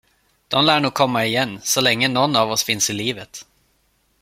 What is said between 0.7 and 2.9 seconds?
nog komma igen, så länge någon av oss finns